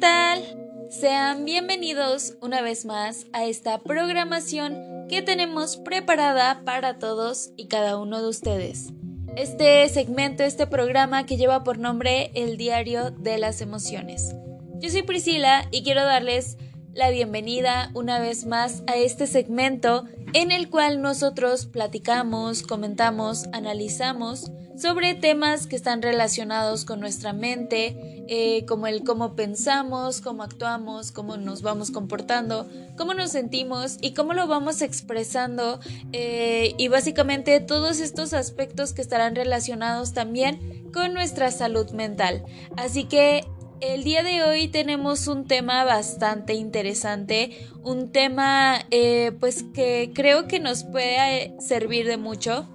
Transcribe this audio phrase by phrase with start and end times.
[0.00, 0.42] tal?
[0.88, 7.98] Sean bienvenidos una vez más a esta programación que tenemos preparada para todos y cada
[7.98, 8.94] uno de ustedes.
[9.36, 14.34] Este segmento, este programa que lleva por nombre El Diario de las Emociones.
[14.78, 16.56] Yo soy Priscila y quiero darles
[16.94, 24.50] la bienvenida una vez más a este segmento en el cual nosotros platicamos, comentamos, analizamos
[24.80, 31.12] sobre temas que están relacionados con nuestra mente, eh, como el cómo pensamos, cómo actuamos,
[31.12, 32.66] cómo nos vamos comportando,
[32.96, 35.80] cómo nos sentimos y cómo lo vamos expresando
[36.12, 42.42] eh, y básicamente todos estos aspectos que estarán relacionados también con nuestra salud mental.
[42.76, 43.44] Así que
[43.82, 50.48] el día de hoy tenemos un tema bastante interesante, un tema eh, pues que creo
[50.48, 52.66] que nos puede servir de mucho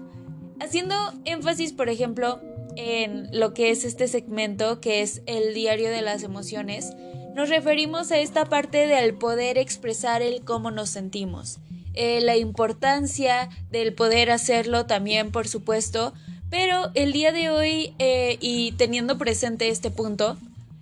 [0.59, 0.95] Haciendo
[1.26, 2.42] énfasis, por ejemplo,
[2.75, 6.94] en lo que es este segmento, que es el diario de las emociones,
[7.36, 11.59] nos referimos a esta parte del poder expresar el cómo nos sentimos,
[11.94, 16.14] eh, la importancia del poder hacerlo también, por supuesto,
[16.50, 20.38] pero el día de hoy, eh, y teniendo presente este punto,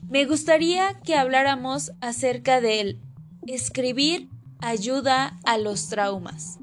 [0.09, 2.99] me gustaría que habláramos acerca del
[3.47, 6.59] escribir ayuda a los traumas.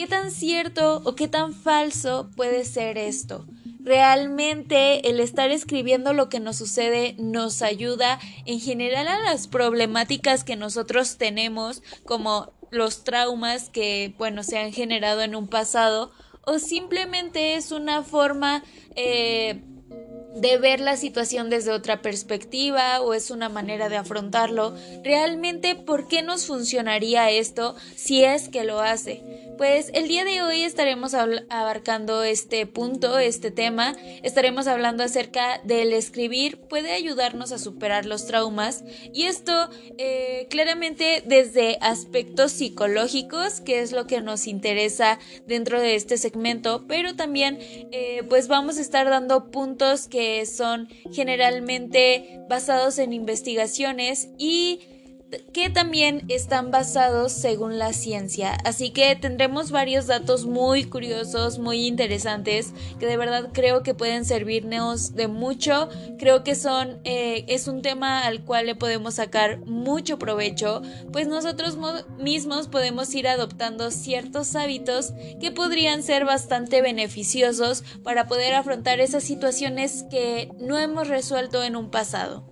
[0.00, 3.44] ¿Qué tan cierto o qué tan falso puede ser esto?
[3.80, 10.42] Realmente el estar escribiendo lo que nos sucede nos ayuda en general a las problemáticas
[10.42, 16.12] que nosotros tenemos, como los traumas que, bueno, se han generado en un pasado,
[16.46, 18.64] o simplemente es una forma
[18.96, 19.60] eh,
[20.34, 24.74] de ver la situación desde otra perspectiva o es una manera de afrontarlo.
[25.04, 29.49] Realmente, ¿por qué nos funcionaría esto si es que lo hace?
[29.60, 35.92] Pues el día de hoy estaremos abarcando este punto, este tema, estaremos hablando acerca del
[35.92, 38.82] escribir puede ayudarnos a superar los traumas.
[39.12, 39.68] Y esto
[39.98, 46.86] eh, claramente desde aspectos psicológicos, que es lo que nos interesa dentro de este segmento,
[46.88, 54.28] pero también eh, pues vamos a estar dando puntos que son generalmente basados en investigaciones
[54.38, 54.99] y
[55.52, 58.52] que también están basados según la ciencia.
[58.64, 64.24] Así que tendremos varios datos muy curiosos, muy interesantes, que de verdad creo que pueden
[64.24, 65.88] servirnos de mucho.
[66.18, 70.82] Creo que son, eh, es un tema al cual le podemos sacar mucho provecho,
[71.12, 71.78] pues nosotros
[72.18, 79.24] mismos podemos ir adoptando ciertos hábitos que podrían ser bastante beneficiosos para poder afrontar esas
[79.24, 82.48] situaciones que no hemos resuelto en un pasado.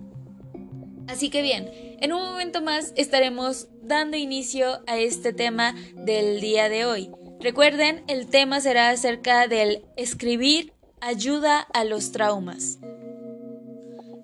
[1.07, 6.69] Así que bien, en un momento más estaremos dando inicio a este tema del día
[6.69, 7.11] de hoy.
[7.39, 12.79] Recuerden, el tema será acerca del escribir ayuda a los traumas.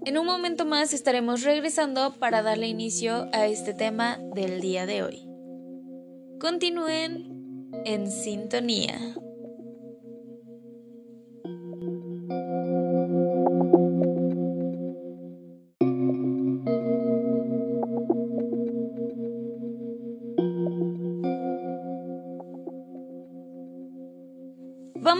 [0.05, 5.03] En un momento más estaremos regresando para darle inicio a este tema del día de
[5.03, 5.27] hoy.
[6.39, 8.99] Continúen en sintonía.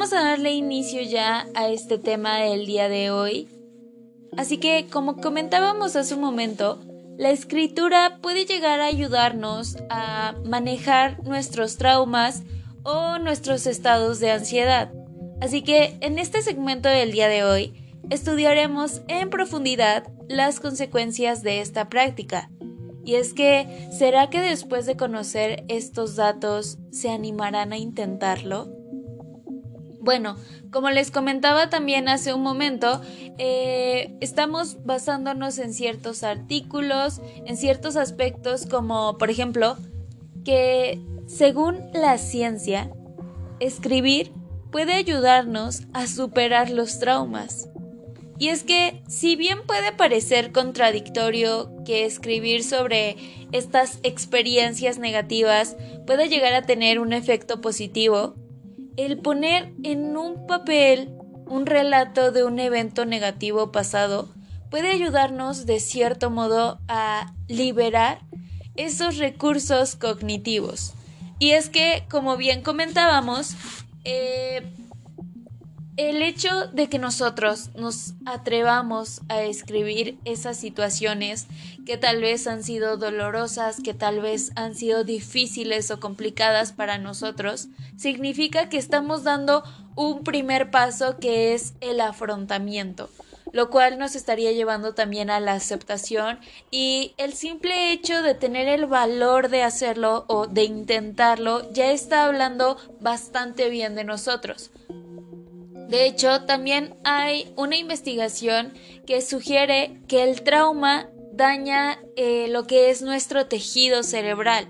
[0.05, 3.47] Vamos a darle inicio ya a este tema del día de hoy.
[4.37, 6.79] Así que, como comentábamos hace un momento,
[7.17, 12.43] la escritura puede llegar a ayudarnos a manejar nuestros traumas
[12.83, 14.93] o nuestros estados de ansiedad.
[15.41, 17.73] Así que en este segmento del día de hoy
[18.11, 22.51] estudiaremos en profundidad las consecuencias de esta práctica.
[23.03, 28.74] Y es que, ¿será que después de conocer estos datos se animarán a intentarlo?
[30.05, 30.37] Bueno,
[30.69, 33.01] como les comentaba también hace un momento,
[33.39, 39.77] eh, estamos basándonos en ciertos artículos, en ciertos aspectos como, por ejemplo,
[40.43, 42.91] que según la ciencia,
[43.59, 44.31] escribir
[44.71, 47.67] puede ayudarnos a superar los traumas.
[48.37, 53.15] Y es que, si bien puede parecer contradictorio que escribir sobre
[53.51, 55.75] estas experiencias negativas
[56.05, 58.35] pueda llegar a tener un efecto positivo,
[58.97, 61.13] el poner en un papel
[61.47, 64.29] un relato de un evento negativo pasado
[64.69, 68.19] puede ayudarnos de cierto modo a liberar
[68.75, 70.93] esos recursos cognitivos.
[71.39, 73.55] Y es que, como bien comentábamos,
[74.05, 74.63] eh,
[75.97, 81.47] el hecho de que nosotros nos atrevamos a escribir esas situaciones
[81.85, 86.97] que tal vez han sido dolorosas, que tal vez han sido difíciles o complicadas para
[86.97, 89.63] nosotros, significa que estamos dando
[89.95, 93.09] un primer paso que es el afrontamiento.
[93.51, 96.39] lo cual nos estaría llevando también a la aceptación
[96.71, 102.25] y el simple hecho de tener el valor de hacerlo o de intentarlo ya está
[102.25, 104.71] hablando bastante bien de nosotros.
[105.89, 108.73] De hecho, también hay una investigación
[109.05, 114.67] que sugiere que el trauma daña eh, lo que es nuestro tejido cerebral.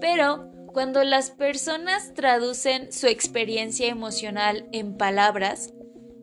[0.00, 5.72] Pero cuando las personas traducen su experiencia emocional en palabras,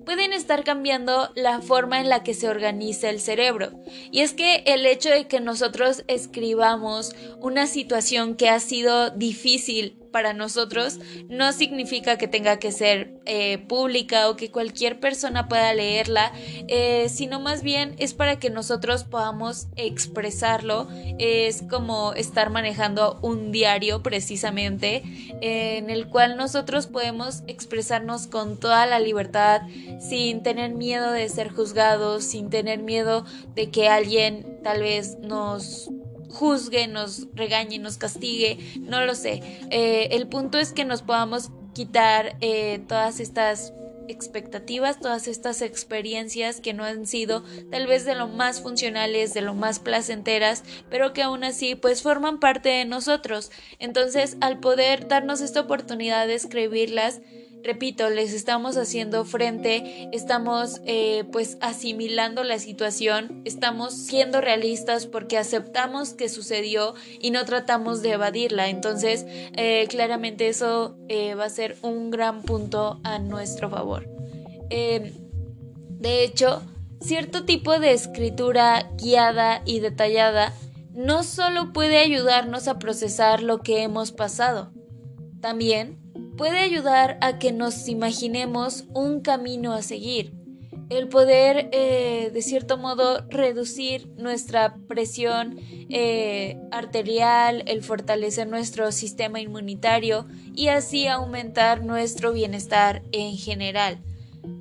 [0.06, 3.72] pueden estar cambiando la forma en la que se organiza el cerebro.
[4.12, 9.98] Y es que el hecho de que nosotros escribamos una situación que ha sido difícil
[10.16, 15.74] para nosotros no significa que tenga que ser eh, pública o que cualquier persona pueda
[15.74, 16.32] leerla,
[16.70, 20.88] eh, sino más bien es para que nosotros podamos expresarlo.
[21.20, 25.04] Es como estar manejando un diario precisamente
[25.42, 29.64] en el cual nosotros podemos expresarnos con toda la libertad,
[30.00, 35.90] sin tener miedo de ser juzgados, sin tener miedo de que alguien tal vez nos
[36.36, 39.42] juzgue, nos regañe, nos castigue, no lo sé.
[39.72, 43.74] Eh, el punto es que nos podamos quitar eh, todas estas
[44.08, 49.42] expectativas, todas estas experiencias que no han sido tal vez de lo más funcionales, de
[49.42, 53.52] lo más placenteras, pero que aún así pues forman parte de nosotros.
[53.80, 57.22] Entonces, al poder darnos esta oportunidad de escribirlas,
[57.66, 65.38] repito, les estamos haciendo frente, estamos eh, pues asimilando la situación, estamos siendo realistas porque
[65.38, 68.70] aceptamos que sucedió y no tratamos de evadirla.
[68.70, 74.08] Entonces, eh, claramente eso eh, va a ser un gran punto a nuestro favor.
[74.70, 76.62] de hecho,
[77.02, 80.54] cierto tipo de escritura guiada y detallada
[80.94, 84.72] no solo puede ayudarnos a procesar lo que hemos pasado,
[85.42, 86.05] también
[86.38, 90.34] puede ayudar a que nos imaginemos un camino a seguir.
[90.90, 95.58] El poder, eh, de cierto modo, reducir nuestra presión
[95.90, 104.04] eh, arterial, el fortalecer nuestro sistema inmunitario y así aumentar nuestro bienestar en general.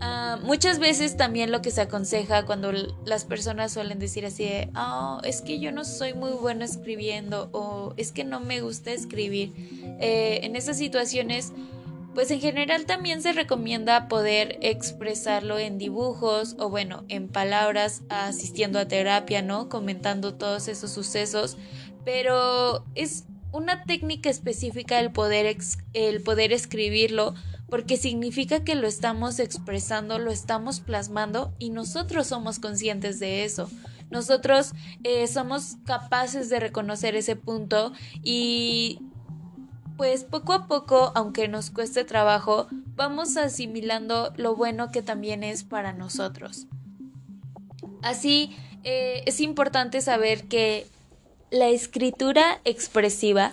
[0.01, 2.73] Ah, muchas veces también lo que se aconseja cuando
[3.05, 7.49] las personas suelen decir así de, oh, es que yo no soy muy bueno escribiendo
[7.53, 9.53] o es que no me gusta escribir.
[10.01, 11.53] Eh, en esas situaciones,
[12.15, 18.79] pues en general también se recomienda poder expresarlo en dibujos o bueno, en palabras asistiendo
[18.79, 19.69] a terapia, ¿no?
[19.69, 21.57] Comentando todos esos sucesos,
[22.05, 25.57] pero es una técnica específica el poder,
[25.93, 27.35] el poder escribirlo
[27.75, 33.69] porque significa que lo estamos expresando, lo estamos plasmando y nosotros somos conscientes de eso.
[34.11, 34.71] Nosotros
[35.03, 37.93] eh, somos capaces de reconocer ese punto
[38.23, 39.01] y
[39.97, 45.65] pues poco a poco, aunque nos cueste trabajo, vamos asimilando lo bueno que también es
[45.65, 46.69] para nosotros.
[48.03, 50.87] Así, eh, es importante saber que
[51.51, 53.51] la escritura expresiva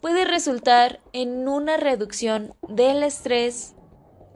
[0.00, 3.74] puede resultar en una reducción del estrés,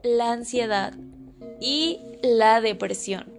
[0.03, 0.95] la ansiedad
[1.61, 3.33] y la depresión.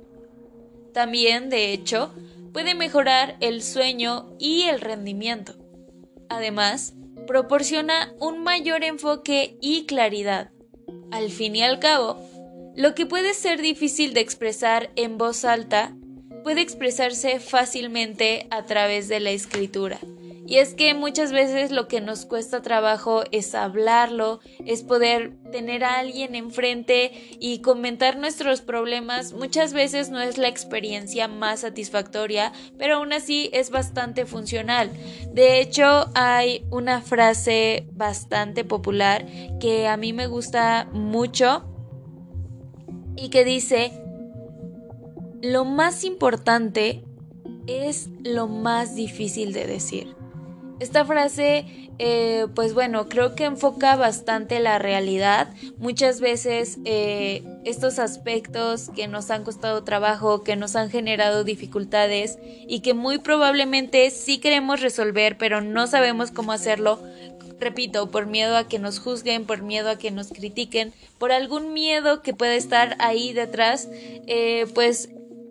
[0.94, 2.14] También, de hecho,
[2.54, 5.56] puede mejorar el sueño y el rendimiento.
[6.30, 6.94] Además,
[7.28, 10.52] proporciona un mayor enfoque y claridad.
[11.12, 12.18] Al fin y al cabo,
[12.76, 15.96] lo que puede ser difícil de expresar en voz alta
[16.44, 20.00] puede expresarse fácilmente a través de la escritura.
[20.48, 25.84] Y es que muchas veces lo que nos cuesta trabajo es hablarlo, es poder tener
[25.84, 29.34] a alguien enfrente y comentar nuestros problemas.
[29.34, 34.92] Muchas veces no es la experiencia más satisfactoria, pero aún así es bastante funcional.
[35.34, 39.26] De hecho, hay una frase bastante popular
[39.60, 41.66] que a mí me gusta mucho
[43.16, 43.92] y que dice,
[45.42, 47.04] lo más importante
[47.66, 50.16] es lo más difícil de decir.
[50.80, 51.66] Esta frase,
[52.00, 55.50] eh, pues bueno, creo que enfoca bastante la realidad.
[55.78, 62.38] Muchas veces eh, estos aspectos que nos han costado trabajo, que nos han generado dificultades
[62.68, 67.00] y que muy probablemente sí queremos resolver, pero no sabemos cómo hacerlo.
[67.58, 71.72] Repito, por miedo a que nos juzguen, por miedo a que nos critiquen, por algún
[71.72, 73.88] miedo que pueda estar ahí detrás,
[74.28, 75.08] eh, pues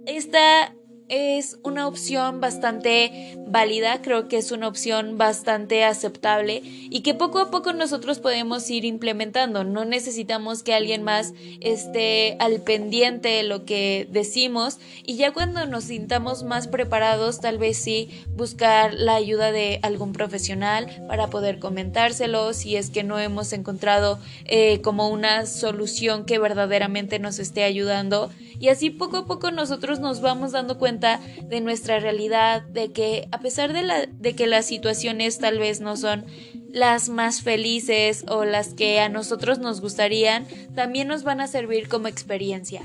[0.07, 0.75] esta
[1.09, 7.39] es una opción bastante válida, creo que es una opción bastante aceptable y que poco
[7.39, 9.65] a poco nosotros podemos ir implementando.
[9.65, 15.67] No necesitamos que alguien más esté al pendiente de lo que decimos y ya cuando
[15.67, 21.59] nos sintamos más preparados, tal vez sí buscar la ayuda de algún profesional para poder
[21.59, 27.65] comentárselo si es que no hemos encontrado eh, como una solución que verdaderamente nos esté
[27.65, 32.93] ayudando y así poco a poco nosotros nos vamos dando cuenta de nuestra realidad, de
[32.93, 36.25] que a pesar de, de que las situaciones tal vez no son
[36.71, 41.89] las más felices o las que a nosotros nos gustarían, también nos van a servir
[41.89, 42.83] como experiencia.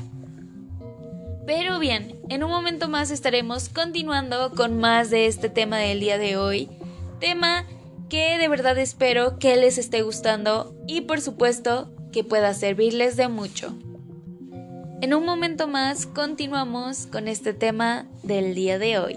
[1.48, 6.20] Pero bien, en un momento más estaremos continuando con más de este tema del día
[6.20, 6.70] de hoy,
[7.20, 7.66] tema
[8.10, 13.28] que de verdad espero que les esté gustando y por supuesto que pueda servirles de
[13.28, 13.76] mucho.
[15.02, 19.16] En un momento más continuamos con este tema del día de hoy.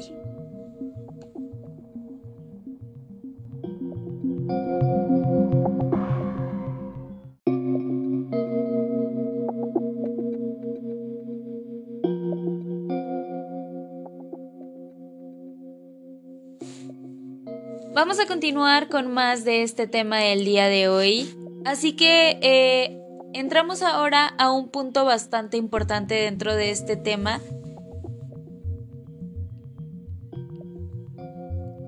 [17.92, 21.28] Vamos a continuar con más de este tema del día de hoy.
[21.64, 23.01] Así que eh,
[23.34, 27.40] Entramos ahora a un punto bastante importante dentro de este tema,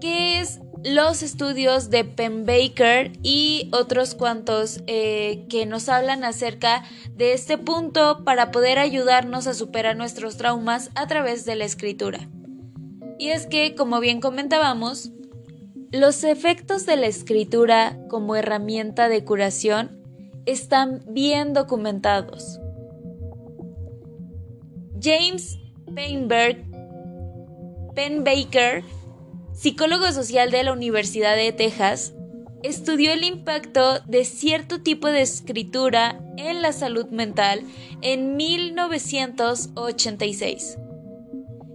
[0.01, 6.85] que es los estudios de Penn Baker y otros cuantos eh, que nos hablan acerca
[7.15, 12.27] de este punto para poder ayudarnos a superar nuestros traumas a través de la escritura.
[13.19, 15.11] Y es que, como bien comentábamos,
[15.91, 20.04] los efectos de la escritura como herramienta de curación
[20.47, 22.61] están bien documentados.
[25.01, 25.59] James
[25.95, 26.65] Penberg,
[27.95, 28.83] Baker,
[29.53, 32.15] psicólogo social de la Universidad de Texas,
[32.63, 37.63] estudió el impacto de cierto tipo de escritura en la salud mental
[38.01, 40.79] en 1986.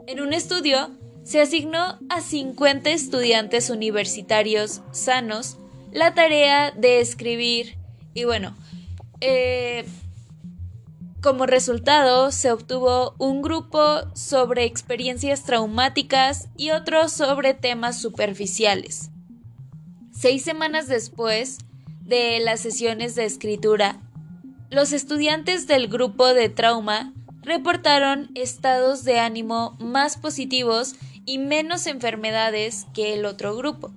[0.07, 0.89] En un estudio,
[1.23, 5.59] se asignó a 50 estudiantes universitarios sanos
[5.91, 7.78] la tarea de escribir
[8.19, 8.53] y bueno,
[9.21, 9.85] eh,
[11.21, 13.81] como resultado se obtuvo un grupo
[14.13, 19.09] sobre experiencias traumáticas y otro sobre temas superficiales.
[20.11, 21.59] Seis semanas después
[22.01, 24.01] de las sesiones de escritura,
[24.69, 30.95] los estudiantes del grupo de trauma reportaron estados de ánimo más positivos
[31.25, 33.93] y menos enfermedades que el otro grupo.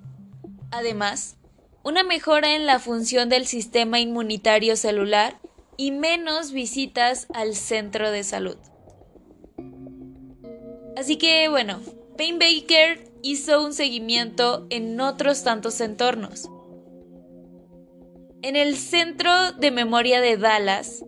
[0.71, 1.37] Además,
[1.85, 5.39] una mejora en la función del sistema inmunitario celular
[5.77, 8.57] y menos visitas al centro de salud.
[10.97, 11.81] Así que bueno,
[12.17, 16.49] Payne Baker hizo un seguimiento en otros tantos entornos.
[18.43, 21.05] En el Centro de Memoria de Dallas,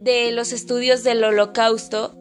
[0.00, 2.14] de los estudios del Holocausto,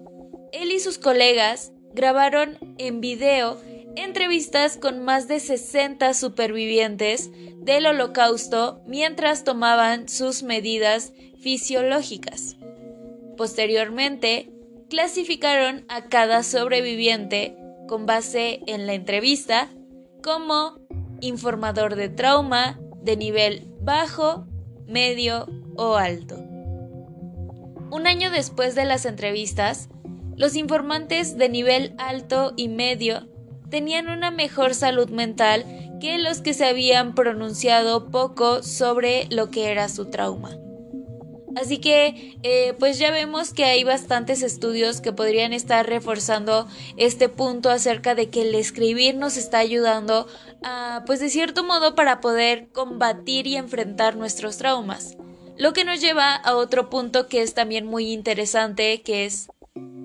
[0.51, 3.59] él y sus colegas grabaron en video
[3.97, 12.57] entrevistas con más de 60 supervivientes del holocausto mientras tomaban sus medidas fisiológicas.
[13.37, 14.51] Posteriormente,
[14.89, 19.69] clasificaron a cada sobreviviente con base en la entrevista
[20.23, 20.79] como
[21.21, 24.45] informador de trauma de nivel bajo,
[24.85, 26.35] medio o alto.
[27.89, 29.89] Un año después de las entrevistas,
[30.35, 33.27] los informantes de nivel alto y medio
[33.69, 35.65] tenían una mejor salud mental
[36.00, 40.57] que los que se habían pronunciado poco sobre lo que era su trauma.
[41.55, 47.29] Así que, eh, pues ya vemos que hay bastantes estudios que podrían estar reforzando este
[47.29, 50.27] punto acerca de que el escribir nos está ayudando
[51.05, 55.15] pues de cierto modo, para poder combatir y enfrentar nuestros traumas.
[55.55, 59.47] Lo que nos lleva a otro punto que es también muy interesante, que es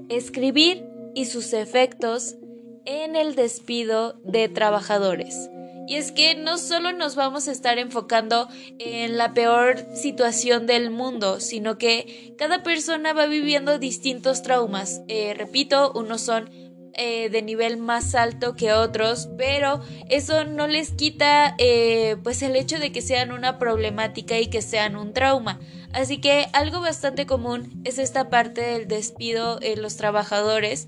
[0.08, 2.36] escribir y sus efectos
[2.84, 5.50] en el despido de trabajadores.
[5.86, 8.48] Y es que no solo nos vamos a estar enfocando
[8.78, 15.02] en la peor situación del mundo, sino que cada persona va viviendo distintos traumas.
[15.08, 16.50] Eh, repito, unos son
[16.94, 22.54] eh, de nivel más alto que otros, pero eso no les quita eh, pues el
[22.54, 25.58] hecho de que sean una problemática y que sean un trauma.
[25.92, 30.86] Así que algo bastante común es esta parte del despido en los trabajadores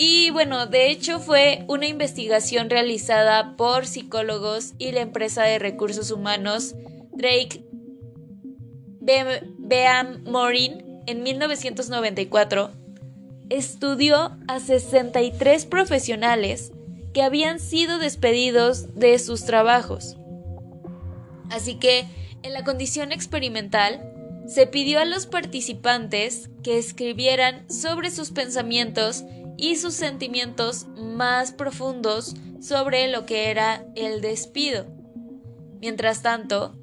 [0.00, 6.12] y bueno, de hecho fue una investigación realizada por psicólogos y la empresa de recursos
[6.12, 6.76] humanos
[7.10, 7.64] Drake
[9.00, 12.70] Beam Morin en 1994
[13.50, 16.70] estudió a 63 profesionales
[17.12, 20.16] que habían sido despedidos de sus trabajos.
[21.50, 22.04] Así que,
[22.44, 24.12] en la condición experimental,
[24.46, 29.24] se pidió a los participantes que escribieran sobre sus pensamientos
[29.58, 34.86] y sus sentimientos más profundos sobre lo que era el despido.
[35.80, 36.74] Mientras tanto,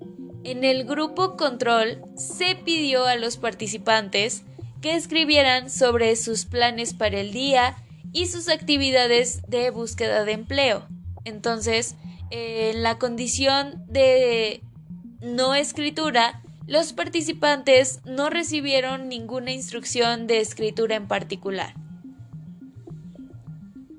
[0.43, 4.43] en el grupo control se pidió a los participantes
[4.81, 7.75] que escribieran sobre sus planes para el día
[8.13, 10.87] y sus actividades de búsqueda de empleo.
[11.23, 11.95] Entonces,
[12.29, 14.61] en la condición de
[15.21, 21.73] no escritura, los participantes no recibieron ninguna instrucción de escritura en particular.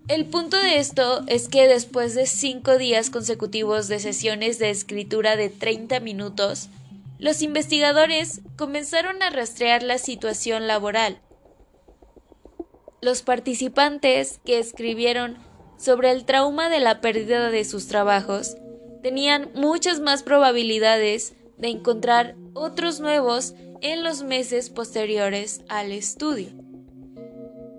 [0.09, 5.35] El punto de esto es que después de cinco días consecutivos de sesiones de escritura
[5.35, 6.69] de 30 minutos,
[7.19, 11.19] los investigadores comenzaron a rastrear la situación laboral.
[13.03, 15.39] Los participantes que escribieron
[15.77, 18.57] sobre el trauma de la pérdida de sus trabajos
[19.03, 26.66] tenían muchas más probabilidades de encontrar otros nuevos en los meses posteriores al estudio.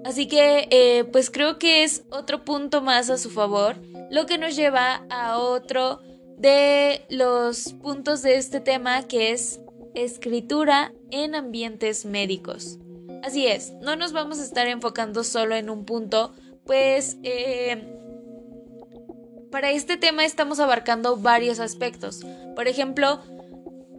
[0.07, 3.75] Así que, eh, pues creo que es otro punto más a su favor,
[4.09, 5.99] lo que nos lleva a otro
[6.37, 9.59] de los puntos de este tema que es
[9.95, 12.79] escritura en ambientes médicos.
[13.21, 16.31] Así es, no nos vamos a estar enfocando solo en un punto,
[16.65, 17.93] pues eh,
[19.51, 22.21] para este tema estamos abarcando varios aspectos.
[22.55, 23.19] Por ejemplo,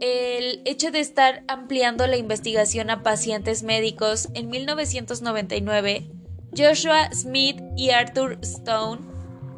[0.00, 6.10] el hecho de estar ampliando la investigación a pacientes médicos en 1999,
[6.56, 9.00] Joshua Smith y Arthur Stone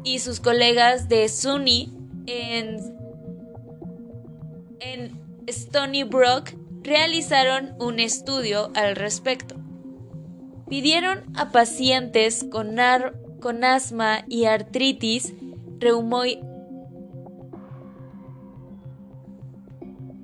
[0.03, 1.93] y sus colegas de SUNY
[2.27, 3.01] en,
[5.47, 9.55] Stony Brook realizaron un estudio al respecto.
[10.69, 12.77] Pidieron a pacientes con,
[13.41, 15.33] con asma y artritis
[15.79, 16.41] reumoide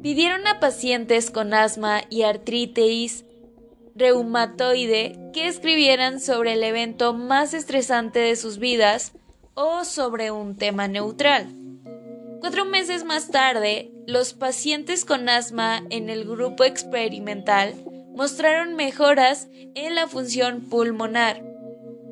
[0.01, 3.25] pidieron a pacientes con asma y artritis
[3.95, 9.13] reumatoide que escribieran sobre el evento más estresante de sus vidas
[9.55, 11.47] o sobre un tema neutral.
[12.39, 17.73] Cuatro meses más tarde, los pacientes con asma en el grupo experimental
[18.15, 21.43] mostraron mejoras en la función pulmonar.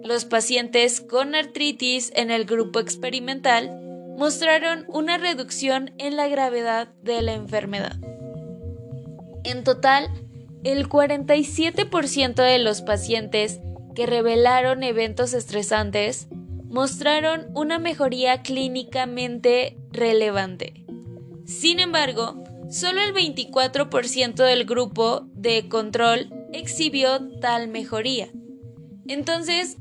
[0.04, 3.85] Los pacientes con artritis en el grupo experimental
[4.17, 7.97] mostraron una reducción en la gravedad de la enfermedad.
[9.43, 10.10] En total,
[10.63, 13.60] el 47% de los pacientes
[13.93, 16.28] que revelaron eventos estresantes
[16.67, 20.86] mostraron una mejoría clínicamente relevante.
[21.45, 28.30] Sin embargo, solo el 24% del grupo de control exhibió tal mejoría.
[29.08, 29.78] Entonces,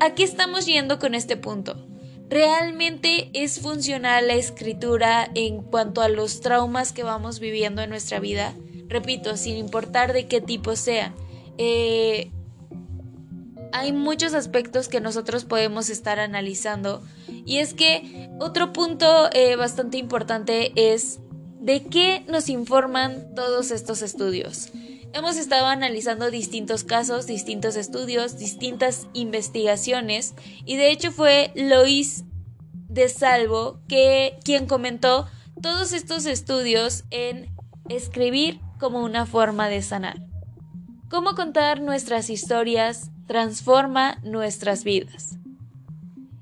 [0.00, 1.91] ¿a qué estamos yendo con este punto?
[2.32, 8.20] ¿Realmente es funcional la escritura en cuanto a los traumas que vamos viviendo en nuestra
[8.20, 8.54] vida?
[8.88, 11.14] Repito, sin importar de qué tipo sean.
[11.58, 12.30] Eh,
[13.70, 17.02] hay muchos aspectos que nosotros podemos estar analizando.
[17.44, 21.18] Y es que otro punto eh, bastante importante es
[21.60, 24.70] de qué nos informan todos estos estudios.
[25.14, 32.24] Hemos estado analizando distintos casos, distintos estudios, distintas investigaciones y de hecho fue Lois
[32.88, 35.26] de Salvo que quien comentó
[35.60, 37.54] todos estos estudios en
[37.90, 40.16] escribir como una forma de sanar.
[41.10, 45.36] Cómo contar nuestras historias transforma nuestras vidas.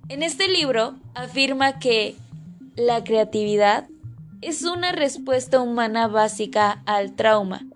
[0.08, 2.14] En este libro afirma que
[2.76, 3.88] la creatividad
[4.42, 7.69] es una respuesta humana básica al trauma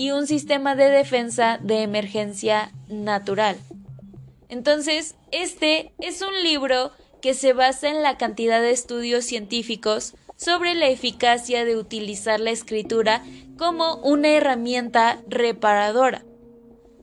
[0.00, 3.58] y un sistema de defensa de emergencia natural.
[4.48, 10.74] Entonces, este es un libro que se basa en la cantidad de estudios científicos sobre
[10.74, 13.22] la eficacia de utilizar la escritura
[13.58, 16.24] como una herramienta reparadora.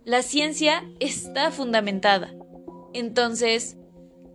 [0.03, 2.33] La ciencia está fundamentada.
[2.95, 3.77] Entonces,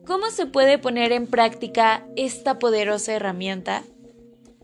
[0.07, 3.83] ¿cómo se puede poner en práctica esta poderosa herramienta?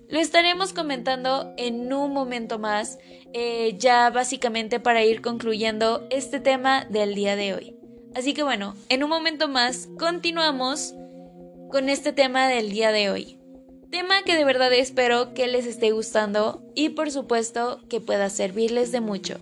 [0.09, 2.99] Lo estaremos comentando en un momento más,
[3.35, 7.77] eh, ya básicamente para ir concluyendo este tema del día de hoy.
[8.15, 10.95] Así que bueno, en un momento más continuamos
[11.71, 13.39] con este tema del día de hoy.
[13.91, 18.93] Tema que de verdad espero que les esté gustando y por supuesto que pueda servirles
[18.93, 19.39] de mucho.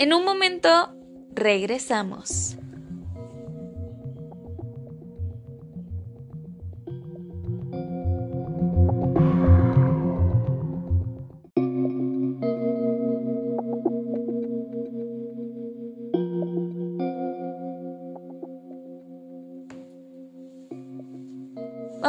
[0.00, 0.92] En un momento
[1.32, 2.57] regresamos.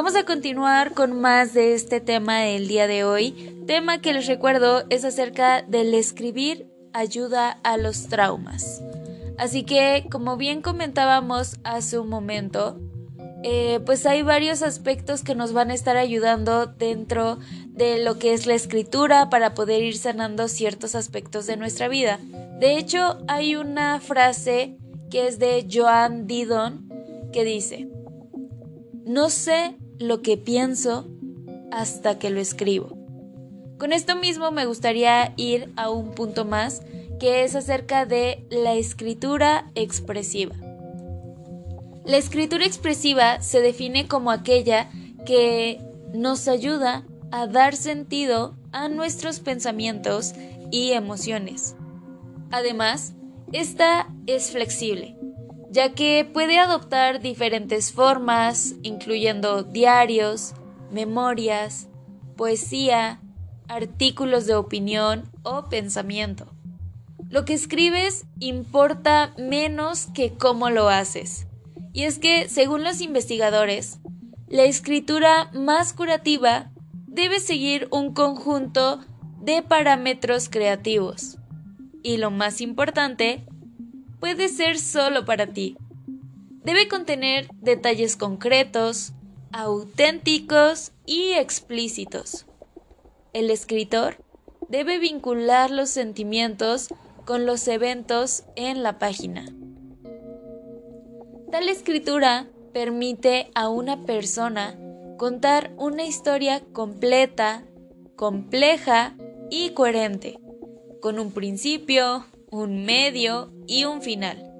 [0.10, 3.63] Vamos a continuar con más de este tema del día de hoy.
[3.67, 8.82] Tema que les recuerdo es acerca del escribir ayuda a los traumas.
[9.38, 12.80] Así que, como bien comentábamos hace un momento,
[13.43, 18.34] eh, pues hay varios aspectos que nos van a estar ayudando dentro de lo que
[18.34, 22.19] es la escritura para poder ir sanando ciertos aspectos de nuestra vida.
[22.60, 24.76] De hecho, hay una frase
[25.12, 26.89] que es de Joan Didon
[27.32, 27.88] que dice,
[29.06, 31.05] no sé lo que pienso
[31.71, 32.97] hasta que lo escribo.
[33.77, 36.81] Con esto mismo me gustaría ir a un punto más
[37.19, 40.55] que es acerca de la escritura expresiva.
[42.05, 44.89] La escritura expresiva se define como aquella
[45.25, 45.79] que
[46.13, 50.33] nos ayuda a dar sentido a nuestros pensamientos
[50.71, 51.75] y emociones.
[52.51, 53.13] Además,
[53.51, 55.15] esta es flexible,
[55.71, 60.53] ya que puede adoptar diferentes formas, incluyendo diarios,
[60.91, 61.88] memorias,
[62.36, 63.21] poesía,
[63.67, 66.47] artículos de opinión o pensamiento.
[67.29, 71.45] Lo que escribes importa menos que cómo lo haces.
[71.93, 73.99] Y es que, según los investigadores,
[74.47, 76.71] la escritura más curativa
[77.05, 79.01] debe seguir un conjunto
[79.41, 81.38] de parámetros creativos.
[82.01, 83.45] Y lo más importante,
[84.19, 85.77] puede ser solo para ti.
[86.63, 89.13] Debe contener detalles concretos,
[89.51, 92.45] auténticos y explícitos.
[93.34, 94.17] El escritor
[94.67, 96.89] debe vincular los sentimientos
[97.25, 99.45] con los eventos en la página.
[101.51, 104.77] Tal escritura permite a una persona
[105.17, 107.63] contar una historia completa,
[108.15, 109.15] compleja
[109.49, 110.39] y coherente,
[111.01, 114.51] con un principio, un medio y un final.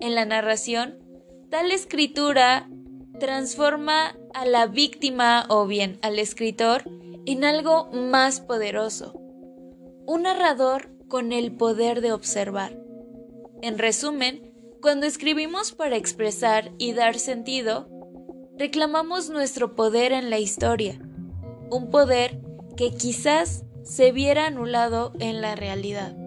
[0.00, 0.98] En la narración,
[1.50, 2.68] tal escritura
[3.18, 6.84] transforma a la víctima o bien al escritor
[7.26, 9.14] en algo más poderoso.
[10.06, 12.76] Un narrador con el poder de observar.
[13.62, 17.88] En resumen, cuando escribimos para expresar y dar sentido,
[18.58, 20.98] reclamamos nuestro poder en la historia,
[21.70, 22.40] un poder
[22.76, 26.19] que quizás se viera anulado en la realidad.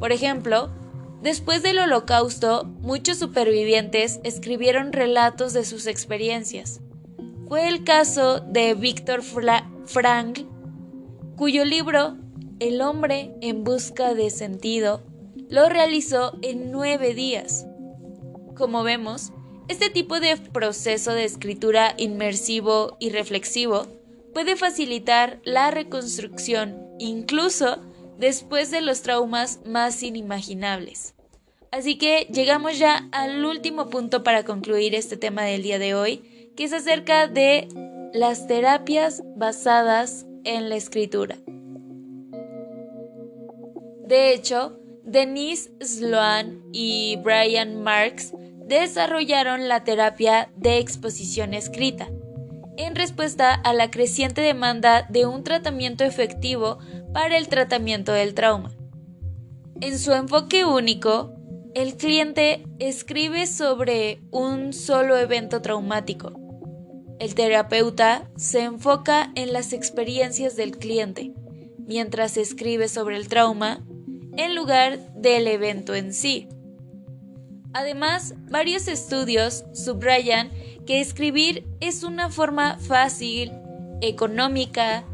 [0.00, 0.70] Por ejemplo,
[1.22, 6.80] después del holocausto, muchos supervivientes escribieron relatos de sus experiencias.
[7.48, 10.46] Fue el caso de Víctor Frankl,
[11.36, 12.16] cuyo libro
[12.60, 15.02] el hombre en busca de sentido
[15.48, 17.66] lo realizó en nueve días.
[18.56, 19.32] Como vemos,
[19.68, 23.86] este tipo de proceso de escritura inmersivo y reflexivo
[24.32, 27.78] puede facilitar la reconstrucción incluso
[28.20, 31.14] después de los traumas más inimaginables.
[31.72, 36.52] Así que llegamos ya al último punto para concluir este tema del día de hoy,
[36.56, 37.68] que es acerca de
[38.12, 41.38] las terapias basadas en la escritura.
[44.04, 48.34] De hecho, Denise Sloan y Brian Marks
[48.66, 52.08] desarrollaron la terapia de exposición escrita,
[52.76, 56.78] en respuesta a la creciente demanda de un tratamiento efectivo
[57.12, 58.72] para el tratamiento del trauma.
[59.80, 61.32] En su enfoque único,
[61.74, 66.32] el cliente escribe sobre un solo evento traumático.
[67.18, 71.32] El terapeuta se enfoca en las experiencias del cliente,
[71.78, 73.84] mientras escribe sobre el trauma
[74.36, 76.48] en lugar del evento en sí.
[77.72, 80.50] Además, varios estudios subrayan
[80.86, 83.52] que escribir es una forma fácil,
[84.00, 85.04] económica,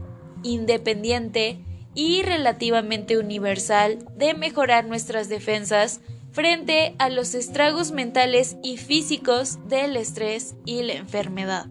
[0.43, 1.59] independiente
[1.95, 6.01] y relativamente universal de mejorar nuestras defensas
[6.33, 11.67] frente a los estragos mentales y físicos del estrés y la enfermedad.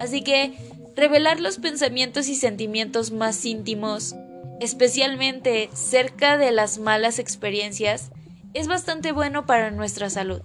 [0.00, 0.54] Así que,
[0.96, 4.14] revelar los pensamientos y sentimientos más íntimos,
[4.60, 8.10] especialmente cerca de las malas experiencias,
[8.56, 10.40] es bastante bueno para nuestra salud.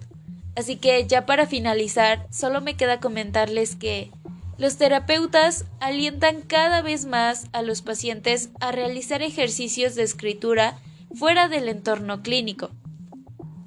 [0.54, 4.10] Así que ya para finalizar, solo me queda comentarles que
[4.58, 10.78] los terapeutas alientan cada vez más a los pacientes a realizar ejercicios de escritura
[11.14, 12.70] fuera del entorno clínico.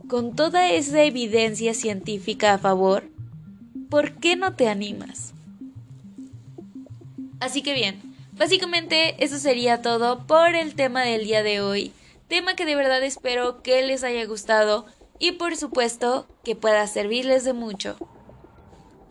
[0.08, 3.10] Con toda esa evidencia científica a favor,
[3.89, 5.34] ¿por qué no te animas?
[7.39, 11.93] Así que bien, Básicamente eso sería todo por el tema del día de hoy,
[12.27, 14.85] tema que de verdad espero que les haya gustado
[15.19, 17.97] y por supuesto que pueda servirles de mucho.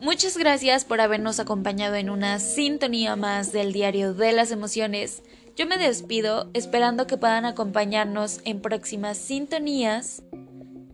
[0.00, 5.22] Muchas gracias por habernos acompañado en una sintonía más del diario de las emociones.
[5.56, 10.22] Yo me despido esperando que puedan acompañarnos en próximas sintonías.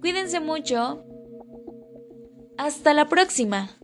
[0.01, 1.03] Cuídense mucho.
[2.57, 3.80] Hasta la próxima.